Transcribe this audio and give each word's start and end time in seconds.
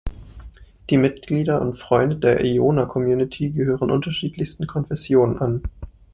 Die 0.89 0.97
Mitglieder 0.97 1.61
und 1.61 1.77
Freunde 1.77 2.15
der 2.15 2.43
Iona 2.43 2.85
Community 2.85 3.51
gehören 3.51 3.91
unterschiedlichsten 3.91 4.65
Konfessionen 4.65 5.37
an. 5.37 5.61